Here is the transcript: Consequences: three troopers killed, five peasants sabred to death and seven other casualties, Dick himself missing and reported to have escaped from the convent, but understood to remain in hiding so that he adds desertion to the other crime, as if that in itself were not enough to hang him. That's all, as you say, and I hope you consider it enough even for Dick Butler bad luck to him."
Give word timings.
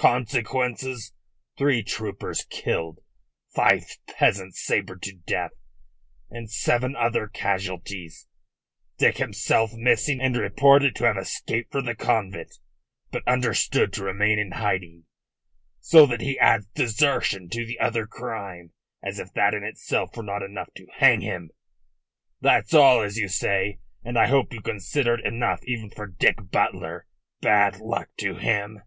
Consequences: 0.00 1.12
three 1.56 1.84
troopers 1.84 2.44
killed, 2.50 2.98
five 3.54 3.84
peasants 4.08 4.60
sabred 4.60 5.00
to 5.02 5.12
death 5.24 5.52
and 6.28 6.50
seven 6.50 6.96
other 6.96 7.28
casualties, 7.28 8.26
Dick 8.96 9.18
himself 9.18 9.70
missing 9.74 10.20
and 10.20 10.36
reported 10.36 10.96
to 10.96 11.04
have 11.04 11.16
escaped 11.16 11.70
from 11.70 11.84
the 11.84 11.94
convent, 11.94 12.56
but 13.12 13.22
understood 13.28 13.92
to 13.92 14.02
remain 14.02 14.36
in 14.40 14.50
hiding 14.50 15.04
so 15.78 16.06
that 16.06 16.22
he 16.22 16.36
adds 16.40 16.66
desertion 16.74 17.48
to 17.48 17.64
the 17.64 17.78
other 17.78 18.04
crime, 18.04 18.72
as 19.00 19.20
if 19.20 19.32
that 19.34 19.54
in 19.54 19.62
itself 19.62 20.16
were 20.16 20.24
not 20.24 20.42
enough 20.42 20.70
to 20.74 20.88
hang 20.96 21.20
him. 21.20 21.50
That's 22.40 22.74
all, 22.74 23.00
as 23.02 23.16
you 23.16 23.28
say, 23.28 23.78
and 24.02 24.18
I 24.18 24.26
hope 24.26 24.52
you 24.52 24.60
consider 24.60 25.14
it 25.14 25.24
enough 25.24 25.60
even 25.62 25.88
for 25.88 26.08
Dick 26.08 26.50
Butler 26.50 27.06
bad 27.40 27.76
luck 27.78 28.08
to 28.16 28.34
him." 28.34 28.82